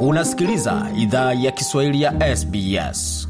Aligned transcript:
Unasikiliza 0.00 0.90
idhaa 0.96 1.32
ya 1.34 1.50
Kiswahili 1.52 2.02
ya 2.02 2.36
SBS. 2.36 3.28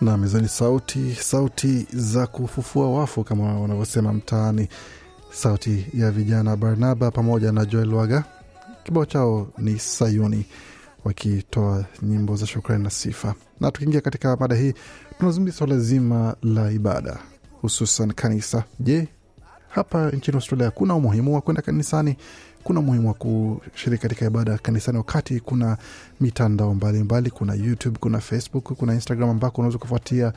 na 0.00 0.16
mezani 0.16 0.48
sauti 0.48 1.14
sauti 1.20 1.86
za 1.92 2.26
kufufua 2.26 2.90
wafu 2.90 3.24
kama 3.24 3.60
wanavyosema 3.60 4.12
mtaani. 4.12 4.68
Sauti 5.32 5.86
ya 5.94 6.10
vijana 6.10 6.56
barnaba 6.56 7.10
pamoja 7.10 7.52
na 7.52 7.64
joel 7.64 7.94
waga. 7.94 8.24
Kibao 8.84 9.06
chao 9.06 9.48
ni 9.58 9.78
sayuni 9.78 10.46
wakitoa 11.04 11.84
nyimbo 12.02 12.36
za 12.36 12.46
shukrani 12.46 12.84
na 12.84 12.90
sifa. 12.90 13.34
Na 13.60 13.70
tukiingia 13.70 14.00
katika 14.00 14.36
mada 14.36 14.56
hii 14.56 14.74
tunazungumzia 15.18 15.58
swala 15.58 15.78
zima 15.78 16.36
la 16.42 16.70
ibada 16.72 17.18
hususan 17.60 18.12
kanisa. 18.12 18.64
Je 18.80 19.08
hapa 19.70 20.10
nchini 20.10 20.34
australia 20.36 20.70
kuna 20.70 20.94
umuhimu 20.94 21.34
wa 21.34 21.40
kwenda 21.40 21.62
kanisani 21.62 22.16
kuna 22.64 22.80
umuhimu 22.80 23.08
wa 23.08 23.14
kushiriki 23.14 24.02
katika 24.02 24.26
ibada 24.26 24.58
kanisani 24.58 24.98
wakati 24.98 25.40
kuna 25.40 25.76
mitandao 26.20 26.74
mbalimbali 26.74 27.04
mbali, 27.04 27.30
kuna 27.30 27.54
youtube 27.54 27.98
kuna 28.00 28.20
facebook 28.20 28.64
kuna 28.72 28.94
instagram 28.94 29.30
ambako 29.30 29.60
unaweza 29.60 29.78
kufuatia 29.78 30.32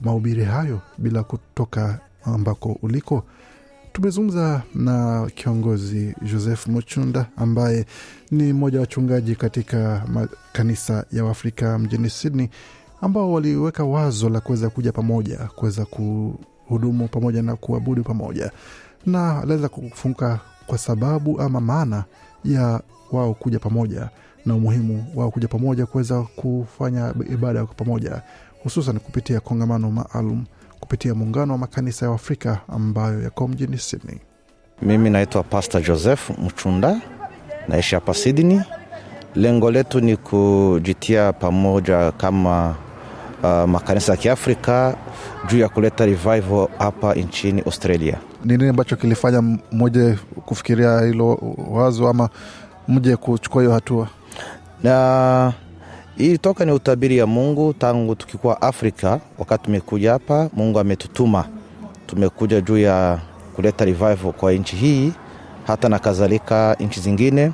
mahubiri 0.00 0.44
hayo 0.44 0.80
bila 0.98 1.22
kutoka 1.22 1.98
ambako 2.24 2.78
uliko. 2.82 3.24
Tumezungumza 3.92 4.62
na 4.74 5.26
kiongozi 5.34 6.14
joseph 6.22 6.66
muchunda 6.66 7.26
ambaye 7.36 7.86
ni 8.30 8.52
mmoja 8.52 8.78
wa 8.78 8.80
wachungaji 8.80 9.36
katika 9.36 10.02
kanisa 10.52 11.04
ya 11.12 11.24
waafrika 11.24 11.78
mjini 11.78 12.10
sydney 12.10 12.48
ambao 13.00 13.32
waliweka 13.32 13.84
wazo 13.84 14.28
la 14.28 14.40
kuweza 14.40 14.70
kuja 14.70 14.92
pamoja 14.92 15.36
kuweza 15.36 15.84
kuhudumu 16.68 17.08
pamoja 17.08 17.42
na 17.42 17.56
kuabudu 17.56 18.02
pamoja 18.04 18.50
na 19.06 19.38
aliweza 19.42 19.68
kufunguka 19.68 20.40
kwa 20.66 20.78
sababu 20.78 21.40
ama 21.40 21.60
maana 21.60 22.04
ya 22.44 22.80
wao 23.12 23.34
kuja 23.34 23.58
pamoja 23.58 24.08
na 24.46 24.54
umuhimu 24.54 25.04
wao 25.14 25.30
kuja 25.30 25.48
pamoja 25.48 25.86
kuweza 25.86 26.22
kufanya 26.22 27.14
ibada 27.32 27.64
kwa 27.66 27.74
pamoja 27.74 28.22
hususan 28.62 28.98
kupitia 28.98 29.40
kongamano 29.40 29.90
maalum 29.90 30.44
kupitia 30.80 31.14
muungano 31.14 31.52
wa 31.52 31.58
makanisa 31.58 32.06
ya 32.06 32.14
Afrika 32.14 32.60
ambayo 32.68 33.22
yako 33.22 33.48
mjini 33.48 33.78
Sydney. 33.78 34.18
Mimi 34.82 35.10
naitwa 35.10 35.42
Pastor 35.42 35.82
Joseph 35.82 36.30
Mchunda, 36.38 37.00
naishi 37.68 37.94
hapa 37.94 38.14
Sydney. 38.14 38.60
Lengo 39.34 39.70
letu 39.70 40.00
ni 40.00 40.16
kujitia 40.16 41.32
pamoja 41.32 42.12
kama 42.12 42.76
uh, 43.42 43.64
makanisa 43.68 44.12
ya 44.12 44.16
Kiafrika 44.18 44.96
juu 45.48 45.58
ya 45.58 45.68
kuleta 45.68 46.06
revival 46.06 46.68
hapa 46.78 47.14
nchini 47.14 47.60
Australia. 47.66 48.16
Ni 48.44 48.56
nini 48.56 48.68
ambacho 48.70 48.96
kilifanya 48.96 49.42
mmoja 49.72 50.18
kufikiria 50.46 51.00
hilo 51.00 51.38
wazo 51.70 52.08
ama 52.08 52.28
mje 52.88 53.16
kuchukua 53.16 53.62
hiyo 53.62 53.74
hatua? 53.74 54.08
Na 54.82 55.52
hii 56.16 56.38
toka 56.38 56.64
ni 56.64 56.72
utabiri 56.72 57.16
ya 57.18 57.26
Mungu 57.26 57.72
tangu 57.72 58.14
tukikuwa 58.14 58.62
Afrika. 58.62 59.20
Wakati 59.38 59.64
tumekuja 59.64 60.12
hapa, 60.12 60.50
Mungu 60.52 60.78
ametutuma, 60.78 61.44
tumekuja 62.06 62.60
juu 62.60 62.78
ya 62.78 63.18
kuleta 63.56 63.84
revival 63.84 64.32
kwa 64.32 64.52
nchi 64.52 64.76
hii, 64.76 65.12
hata 65.66 65.88
na 65.88 65.98
kadhalika 65.98 66.76
nchi 66.80 67.00
zingine 67.00 67.52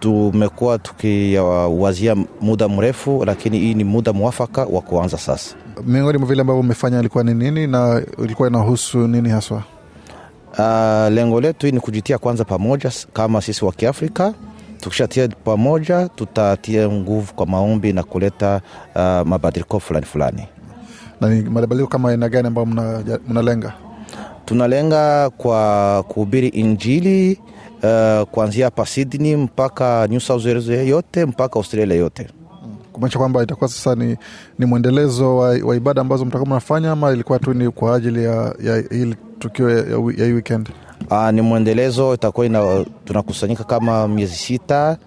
tumekuwa 0.00 0.78
tukiwazia 0.78 2.16
muda 2.40 2.68
mrefu, 2.68 3.24
lakini 3.24 3.58
hii 3.58 3.74
ni 3.74 3.84
muda 3.84 4.12
mwafaka 4.12 4.64
wa 4.64 4.80
kuanza 4.80 5.18
sasa. 5.18 5.56
Miongoni 5.86 6.18
mwa 6.18 6.28
vile 6.28 6.40
ambavyo 6.40 6.60
umefanya 6.60 7.00
ilikuwa 7.00 7.24
ni 7.24 7.34
nini 7.34 7.66
na 7.66 8.02
ilikuwa 8.24 8.48
inahusu 8.48 8.98
nini 9.08 9.28
haswa? 9.28 9.62
Uh, 10.58 11.14
lengo 11.14 11.40
letu 11.40 11.66
hii 11.66 11.72
ni 11.72 11.80
kujitia 11.80 12.18
kwanza 12.18 12.44
pamoja 12.44 12.92
kama 13.12 13.40
sisi 13.42 13.64
wa 13.64 13.72
Kiafrika. 13.72 14.34
Tukishatia 14.80 15.28
pamoja, 15.28 16.08
tutatia 16.08 16.88
nguvu 16.88 17.34
kwa 17.34 17.46
maombi 17.46 17.92
na 17.92 18.02
kuleta 18.02 18.60
uh, 18.94 19.00
mabadiliko 19.02 19.80
fulani 19.80 20.06
fulani. 20.06 20.46
Na 21.20 21.28
ni 21.28 21.42
mabadiliko 21.50 21.88
kama 21.88 22.10
aina 22.10 22.28
gani 22.28 22.48
ambayo 22.48 22.66
mnalenga? 23.28 23.72
Tunalenga 24.48 25.30
kwa 25.30 26.04
kuhubiri 26.08 26.48
Injili 26.48 27.38
uh, 27.82 28.22
kuanzia 28.28 28.64
hapa 28.64 28.86
Sydney 28.86 29.36
mpaka 29.36 30.06
New 30.10 30.20
South 30.20 30.44
Wales 30.46 30.68
yote 30.68 31.24
mpaka 31.26 31.54
Australia 31.56 31.96
yote 31.96 32.26
kumaanisha 32.92 33.18
kwamba 33.18 33.42
itakuwa 33.42 33.68
sasa 33.70 33.94
ni, 33.94 34.16
ni 34.58 34.66
mwendelezo 34.66 35.36
wa, 35.36 35.48
wa 35.48 35.76
ibada 35.76 36.00
ambazo 36.00 36.24
mtakuwa 36.24 36.46
mnafanya 36.50 36.92
ama 36.92 37.12
ilikuwa 37.12 37.38
tu 37.38 37.54
ni 37.54 37.70
kwa 37.70 37.96
ajili 37.96 38.24
ya, 38.24 38.54
ya 38.62 38.76
hili 38.90 39.16
tukio 39.38 39.70
ya, 39.70 39.76
ya 40.16 40.26
hii 40.26 40.32
weekend? 40.32 40.68
Uh, 41.10 41.30
ni 41.30 41.40
mwendelezo 41.42 42.14
itakuwa 42.14 42.84
tunakusanyika 43.04 43.64
kama 43.64 44.08
miezi 44.08 44.34
sita 44.34 44.98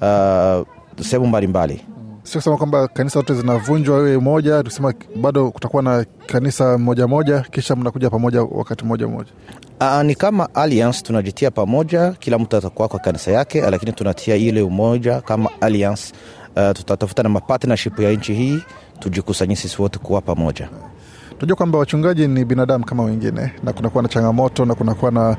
uh, 0.00 0.66
sehemu 1.04 1.26
mbalimbali 1.26 1.84
sio 2.26 2.40
kusema 2.40 2.56
kwamba 2.56 2.88
kanisa 2.88 3.18
zote 3.20 3.34
zinavunjwa 3.34 3.98
iwe 3.98 4.18
moja 4.18 4.62
tukisema 4.62 4.94
bado 5.16 5.50
kutakuwa 5.50 5.82
na 5.82 6.04
kanisa 6.26 6.78
moja 6.78 7.06
moja 7.06 7.40
kisha 7.40 7.76
mnakuja 7.76 8.10
pamoja 8.10 8.42
wakati 8.42 8.84
moja 8.84 9.08
moja. 9.08 9.30
Aa, 9.80 10.02
ni 10.02 10.14
kama 10.14 10.54
alliance 10.54 11.02
tunajitia 11.02 11.50
pamoja 11.50 12.10
kila 12.10 12.38
mtu 12.38 12.56
atakuwa 12.56 12.88
kwa 12.88 12.98
kanisa 13.00 13.30
yake 13.32 13.60
lakini 13.60 13.92
tunatia 13.92 14.36
ile 14.36 14.62
umoja 14.62 15.20
kama 15.20 15.50
alliance. 15.60 16.12
Uh, 16.56 16.70
tutatafuta 16.72 17.22
na 17.22 17.28
mapartnership 17.28 17.98
ya 18.00 18.12
nchi 18.12 18.34
hii 18.34 18.62
tujikusanyi 18.98 19.56
sisi 19.56 19.82
wote 19.82 19.98
kuwa 19.98 20.20
pamoja. 20.20 20.68
Tunajua 21.38 21.56
kwamba 21.56 21.78
wachungaji 21.78 22.28
ni 22.28 22.44
binadamu 22.44 22.84
kama 22.84 23.02
wengine 23.04 23.52
na 23.62 23.72
kunakuwa 23.72 24.02
na 24.02 24.08
changamoto 24.08 24.64
na 24.64 24.74
kunakuwa 24.74 25.10
na 25.10 25.36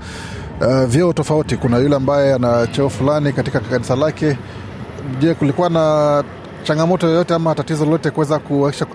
uh, 0.61 0.83
vyeo 0.85 1.13
tofauti. 1.13 1.57
Kuna 1.57 1.77
yule 1.77 1.95
ambaye 1.95 2.33
ana 2.33 2.67
cheo 2.67 2.89
fulani 2.89 3.33
katika 3.33 3.59
kanisa 3.59 3.95
lake. 3.95 4.37
Je 5.19 5.33
kulikuwa 5.33 5.69
na 5.69 6.23
changamoto 6.63 7.07
yoyote 7.07 7.33
ama 7.33 7.55
tatizo 7.55 7.85
lolote 7.85 8.11
kuweza 8.11 8.39
kuakisha 8.39 8.85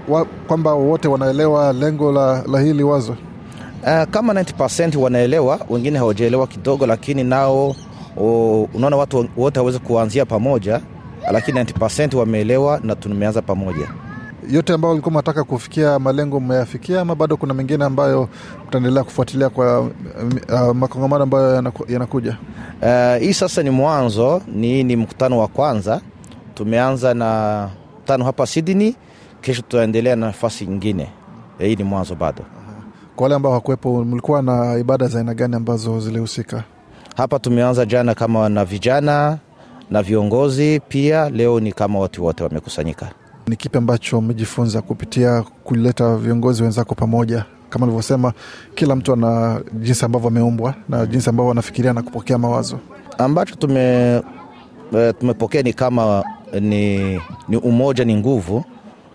kwamba 0.46 0.72
wote 0.74 1.08
wanaelewa 1.08 1.72
lengo 1.72 2.12
la, 2.12 2.42
la 2.42 2.60
hili 2.60 2.82
wazo? 2.82 3.12
Uh, 3.82 4.02
kama 4.10 4.32
90 4.32 4.96
wanaelewa 4.98 5.60
wengine 5.70 5.98
hawajaelewa 5.98 6.46
kidogo 6.46 6.86
lakini 6.86 7.24
nao 7.24 7.76
unaona 8.74 8.96
watu 8.96 9.28
wote 9.36 9.60
hawezi 9.60 9.78
kuanzia 9.78 10.26
pamoja 10.26 10.80
lakini 11.32 11.60
90 11.60 12.16
wameelewa 12.16 12.80
na 12.84 12.96
tumeanza 12.96 13.42
pamoja. 13.42 13.88
Yote 14.50 14.72
ambayo 14.72 14.92
ulikuwa 14.92 15.12
mnataka 15.12 15.44
kufikia 15.44 15.98
malengo 15.98 16.40
mmeyafikia 16.40 17.00
ama 17.00 17.14
bado 17.14 17.36
kuna 17.36 17.54
mengine 17.54 17.84
ambayo 17.84 18.28
mtaendelea 18.68 19.04
kufuatilia 19.04 19.48
kwa 19.48 19.80
uh, 19.80 19.90
makongamano 20.74 21.22
ambayo 21.22 21.54
yanaku, 21.54 21.92
yanakuja? 21.92 22.36
Uh, 22.82 23.16
hii 23.22 23.32
sasa 23.32 23.62
ni 23.62 23.70
mwanzo 23.70 24.42
ni 24.54 24.84
ni 24.84 24.96
mkutano 24.96 25.38
wa 25.38 25.48
kwanza 25.48 26.00
tumeanza 26.54 27.14
na 27.14 27.68
tano 28.04 28.24
hapa 28.24 28.46
Sydney 28.46 28.94
kesho 29.40 29.62
tutaendelea 29.62 30.16
na 30.16 30.26
nafasi 30.26 30.66
nyingine. 30.66 31.08
Hii 31.58 31.76
ni 31.76 31.84
mwanzo 31.84 32.14
bado. 32.14 32.42
Kwa 33.16 33.22
wale 33.24 33.34
ambao 33.34 33.52
hakuwepo 33.52 34.04
mlikuwa 34.04 34.42
na 34.42 34.78
ibada 34.78 35.06
za 35.08 35.18
aina 35.18 35.34
gani 35.34 35.56
ambazo 35.56 36.00
zilihusika? 36.00 36.64
Hapa 37.16 37.38
tumeanza 37.38 37.84
jana 37.86 38.14
kama 38.14 38.48
na 38.48 38.64
vijana 38.64 39.38
na 39.90 40.02
viongozi 40.02 40.80
pia 40.88 41.30
leo 41.30 41.60
ni 41.60 41.72
kama 41.72 41.98
watu 41.98 42.24
wote 42.24 42.44
wamekusanyika. 42.44 43.08
Ni 43.46 43.56
kipi 43.56 43.78
ambacho 43.78 44.18
umejifunza 44.18 44.82
kupitia 44.82 45.42
kuleta 45.64 46.16
viongozi 46.16 46.62
wenzako 46.62 46.94
pamoja? 46.94 47.44
Kama 47.70 47.86
alivyosema 47.86 48.32
kila 48.74 48.96
mtu 48.96 49.12
ana 49.12 49.60
jinsi 49.72 50.04
ambavyo 50.04 50.28
ameumbwa 50.28 50.74
na 50.88 51.06
jinsi 51.06 51.30
ambavyo 51.30 51.52
anafikiria 51.52 51.92
na 51.92 52.02
kupokea 52.02 52.38
mawazo. 52.38 52.78
Ambacho 53.18 53.54
tume 53.54 54.22
tumepokea 55.20 55.62
ni 55.62 55.72
kama 55.72 56.24
ni, 56.60 57.20
ni 57.48 57.56
umoja 57.56 58.04
ni 58.04 58.16
nguvu. 58.16 58.64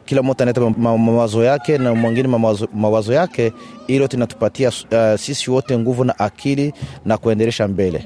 Kila 0.06 0.22
mmoja 0.22 0.40
analeta 0.44 0.62
mawazo 0.80 1.44
yake 1.44 1.78
na 1.78 1.96
mwingine 1.96 2.28
mawazo, 2.28 2.68
mawazo 2.74 3.14
yake 3.14 3.54
ilo 3.88 4.08
tinatupatia 4.08 4.70
uh, 4.70 5.20
sisi 5.20 5.52
wote 5.52 5.78
nguvu 5.78 6.04
na 6.04 6.20
akili 6.20 6.74
na 7.06 7.18
kuendelesha 7.18 7.68
mbele. 7.68 8.06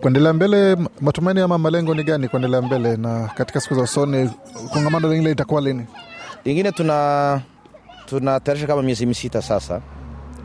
Kuendelea 0.00 0.32
mbele 0.32 0.76
matumaini 1.00 1.40
ama 1.40 1.58
malengo 1.58 1.94
ni 1.94 2.02
gani 2.04 2.28
kuendelea 2.28 2.62
mbele? 2.62 2.96
Na 2.96 3.30
katika 3.34 3.60
siku 3.60 3.74
za 3.74 3.82
usoni 3.82 4.30
kongamano 4.72 5.08
lingine 5.08 5.28
litakuwa 5.30 5.60
lini? 5.60 5.86
Lingine 6.44 6.72
tuna 6.72 7.40
tunatayarisha 8.06 8.66
kama 8.66 8.82
miezi 8.82 9.06
misita 9.06 9.42
sasa. 9.42 9.80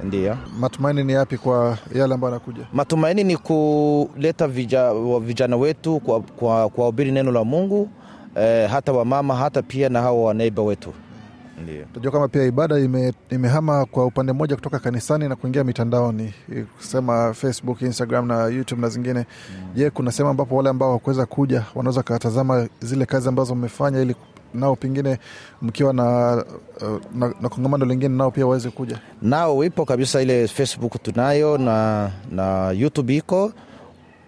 Ndio. 0.03 0.37
Matumaini 0.59 1.03
ni 1.03 1.13
yapi 1.13 1.37
kwa 1.37 1.77
yale 1.95 2.13
ambayo 2.13 2.33
anakuja 2.33 2.63
matumaini 2.73 3.23
ni 3.23 3.37
kuleta 3.37 4.47
vijana 5.21 5.55
wetu 5.57 5.99
kwa, 5.99 6.19
kwa, 6.21 6.69
kwa 6.69 6.87
ubiri 6.87 7.11
neno 7.11 7.31
la 7.31 7.43
mungu 7.43 7.89
eh, 8.39 8.69
hata 8.69 8.91
wamama 8.91 9.35
hata 9.35 9.61
pia 9.61 9.89
na 9.89 10.01
hawa 10.01 10.23
waneiba 10.23 10.61
wetu. 10.63 10.93
Ndio. 11.63 11.83
Tunajua 11.93 12.11
kama 12.11 12.27
pia 12.27 12.43
ibada 12.43 12.79
ime, 12.79 13.13
imehama 13.29 13.85
kwa 13.85 14.05
upande 14.05 14.33
mmoja 14.33 14.55
kutoka 14.55 14.79
kanisani 14.79 15.29
na 15.29 15.35
kuingia 15.35 15.63
mitandaoni. 15.63 16.33
Kusema 16.77 17.33
facebook 17.33 17.81
instagram 17.81 18.27
na 18.27 18.43
youtube 18.45 18.81
na 18.81 18.89
zingine. 18.89 19.25
Je 19.75 19.85
mm. 19.85 19.91
kuna 19.93 20.11
sehemu 20.11 20.29
ambapo 20.29 20.55
wale 20.55 20.69
ambao 20.69 20.91
wakuweza 20.91 21.25
kuja 21.25 21.63
wanaweza 21.75 21.99
wakatazama 21.99 22.67
zile 22.79 23.05
kazi 23.05 23.29
ambazo 23.29 23.55
mmefanya 23.55 24.01
ili 24.01 24.15
nao 24.53 24.75
pengine 24.75 25.17
mkiwa 25.61 25.93
na, 25.93 26.35
uh, 26.81 26.99
na, 27.15 27.33
na 27.41 27.49
kongamano 27.49 27.85
lingine 27.85 28.15
nao 28.17 28.31
pia 28.31 28.45
waweze 28.45 28.69
kuja? 28.69 28.99
Nao 29.21 29.63
ipo 29.63 29.85
kabisa 29.85 30.21
ile 30.21 30.47
facebook 30.47 31.03
tunayo 31.03 31.57
na, 31.57 32.09
na 32.31 32.71
youtube 32.71 33.15
iko 33.15 33.51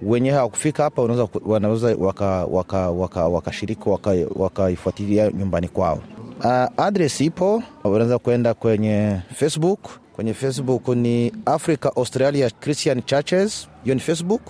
wenye 0.02 0.32
hawakufika 0.32 0.84
hapa 0.84 1.02
wanaweza, 1.46 1.96
wakashiriki 1.98 2.02
waka, 2.06 2.90
waka, 2.92 3.28
waka 3.28 4.12
wakaifuatilia 4.36 5.24
waka 5.26 5.38
nyumbani 5.38 5.68
kwao. 5.68 6.00
Uh, 6.44 6.86
adres 6.86 7.22
ipo, 7.22 7.64
wanaweza 7.84 8.20
kwenda 8.20 8.54
kwenye 8.54 9.20
Facebook. 9.34 9.80
Kwenye 10.16 10.34
Facebook 10.34 10.88
ni 10.88 11.34
Africa 11.46 11.86
Australia 11.96 12.50
Christian 12.50 13.02
Churches, 13.04 13.68
hiyo 13.84 13.96
ni 13.96 14.02
Facebook. 14.02 14.42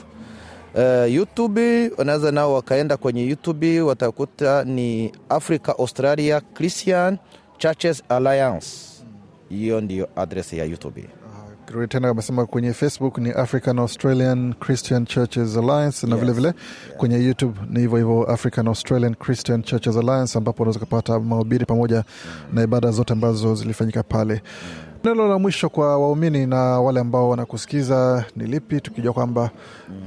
Uh, 0.76 1.12
YouTube 1.14 1.92
wanaweza 1.98 2.32
nao 2.32 2.54
wakaenda 2.54 2.98
kwenye 2.98 3.26
YouTube 3.28 3.82
watakuta 3.82 4.64
ni 4.64 5.12
Africa 5.30 5.70
Australia 5.80 6.42
Christian 6.42 7.18
Churches 7.58 8.04
Alliance, 8.10 8.68
hiyo 9.50 9.82
ndiyo 9.82 10.10
adres 10.16 10.54
ya 10.54 10.66
YouTube. 10.66 11.04
Kirudi 11.70 11.88
tena 11.88 12.10
amesema 12.10 12.46
kwenye 12.46 12.74
Facebook 12.74 13.18
ni 13.18 13.32
African 13.32 13.80
Australian 13.80 14.54
Christian 14.54 15.06
Churches 15.06 15.58
Alliance 15.58 16.08
na 16.08 16.16
Yes. 16.16 16.20
vilevile 16.26 16.52
vile, 16.52 16.54
kwenye 16.98 17.16
YouTube 17.26 17.60
ni 17.70 17.80
hivyo 17.80 17.98
hivyo 17.98 18.24
African 18.24 18.68
Australian 18.68 19.16
Christian 19.16 19.64
Churches 19.64 19.98
Alliance, 19.98 20.38
ambapo 20.38 20.64
unaweza 20.64 20.80
kupata 20.80 21.20
mahubiri 21.20 21.66
pamoja 21.66 22.04
na 22.54 22.64
ibada 22.64 22.92
zote 22.92 23.14
ambazo 23.14 23.56
zilifanyika 23.56 24.04
pale. 24.04 24.42
Neno 25.04 25.28
la 25.28 25.40
mwisho 25.40 25.70
kwa 25.70 25.98
waumini 25.98 26.46
na 26.46 26.58
wale 26.58 27.00
ambao 27.00 27.30
wanakusikiza 27.30 28.26
ni 28.36 28.46
lipi, 28.46 28.82
tukijua 28.82 29.14
kwamba 29.14 29.50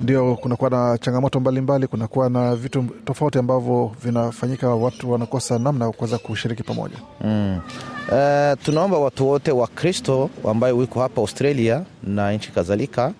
ndio 0.02 0.34
kunakuwa 0.36 0.70
na 0.70 0.98
changamoto 0.98 1.40
mbalimbali, 1.40 1.86
kunakuwa 1.86 2.30
na 2.30 2.56
vitu 2.56 2.84
tofauti 3.04 3.38
ambavyo 3.38 3.90
vinafanyika, 4.04 4.68
watu 4.74 5.12
wanakosa 5.12 5.58
namna 5.58 5.84
ya 5.84 5.92
kuweza 5.92 6.18
kushiriki 6.18 6.62
pamoja. 6.62 6.96
Mm. 7.24 7.60
Uh, 8.08 8.62
tunaomba 8.64 8.98
watu 8.98 9.28
wote 9.28 9.52
wa 9.52 9.66
Kristo 9.66 10.30
ambayo 10.50 10.76
wiko 10.76 11.00
hapa 11.00 11.20
Australia 11.20 11.82
na 12.02 12.32
nchi 12.32 12.52
kadhalika 12.52 13.12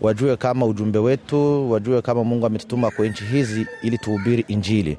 wajue 0.00 0.36
kama 0.36 0.66
ujumbe 0.66 0.98
wetu, 0.98 1.70
wajue 1.70 2.02
kama 2.02 2.24
Mungu 2.24 2.46
ametutuma 2.46 2.90
kwa 2.90 3.06
nchi 3.06 3.24
hizi 3.24 3.66
ili 3.82 3.98
tuhubiri 3.98 4.44
Injili. 4.48 4.98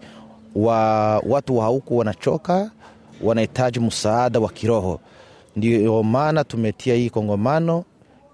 Wa, 0.55 0.77
watu 1.19 1.57
wa 1.57 1.67
huku 1.67 1.97
wanachoka, 1.97 2.71
wanahitaji 3.21 3.79
msaada 3.79 4.39
wa 4.39 4.49
kiroho. 4.49 4.99
Ndio 5.55 6.03
maana 6.03 6.43
tumetia 6.43 6.95
hii 6.95 7.09
kongamano 7.09 7.83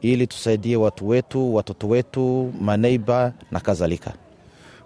ili 0.01 0.27
tusaidie 0.27 0.75
watu 0.77 1.07
wetu, 1.07 1.55
watoto 1.55 1.87
wetu, 1.87 2.53
maneiba 2.61 3.33
na 3.51 3.59
kadhalika. 3.59 4.13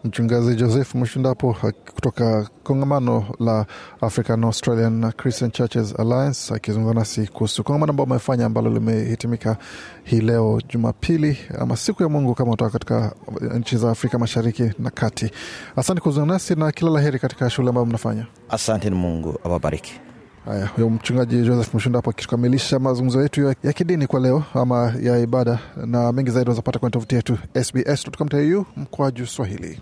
Mchungaji 0.04 0.56
Joseph 0.56 0.96
Mshindapo 0.96 1.56
kutoka 1.96 2.50
kongamano 2.64 3.26
la 3.40 3.66
African 4.02 4.44
Australian 4.44 5.12
Christian 5.12 5.52
Churches 5.52 6.00
Alliance 6.00 6.54
akizungumza 6.54 6.94
nasi 7.00 7.28
kuhusu 7.28 7.64
kongamano 7.64 7.90
ambao 7.90 8.06
amefanya 8.06 8.46
ambalo 8.46 8.70
limehitimika 8.70 9.58
hii 10.04 10.22
leo 10.22 10.62
Jumapili 10.70 11.38
ama 11.60 11.78
siku 11.78 12.04
ya 12.04 12.10
Mungu 12.10 12.36
kama 12.36 12.52
utoka 12.52 12.72
katika 12.72 13.16
nchi 13.60 13.78
za 13.78 13.92
Afrika 13.92 14.20
Mashariki 14.20 14.72
na 14.80 14.90
Kati. 14.90 15.32
Asante 15.76 16.02
kuzungumza 16.02 16.34
nasi 16.34 16.56
na 16.56 16.72
kila 16.72 16.92
la 16.92 17.02
heri 17.02 17.20
katika 17.20 17.50
shughuli 17.50 17.70
ambayo 17.70 17.86
mnafanya. 17.86 18.26
Asante, 18.50 18.90
Mungu 18.90 19.40
awabariki. 19.44 20.00
Haya, 20.46 20.66
huyo 20.68 20.90
mchungaji 20.90 21.42
Joseph 21.42 21.74
Mshindapo 21.74 22.10
akikamilisha 22.10 22.80
mazungumzo 22.80 23.22
yetu 23.22 23.56
ya, 23.64 23.74
kidini 23.74 24.08
kwa 24.08 24.20
leo 24.20 24.44
ama 24.54 24.94
ya 25.02 25.20
ibada, 25.20 25.60
na 25.86 26.12
mengi 26.12 26.32
zaidi 26.32 26.50
unazopata 26.50 26.80
kwenye 26.80 26.92
tovuti 26.92 27.16
yetu 27.16 27.38
sbs.com.au 27.64 28.66
mkwaju 28.78 29.28
Swahili. 29.28 29.80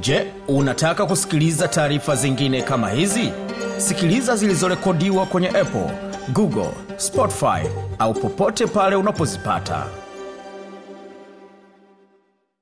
Je, 0.00 0.26
unataka 0.48 1.06
kusikiliza 1.06 1.68
taarifa 1.68 2.16
zingine 2.16 2.62
kama 2.62 2.90
hizi? 2.90 3.32
Sikiliza 3.78 4.36
zilizorekodiwa 4.36 5.26
kwenye 5.26 5.48
Apple, 5.48 5.90
Google, 6.32 6.70
Spotify 6.96 7.68
au 7.98 8.14
popote 8.14 8.66
pale 8.66 8.96
unapozipata. 8.96 9.86